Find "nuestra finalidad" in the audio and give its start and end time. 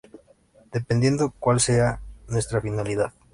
2.27-3.13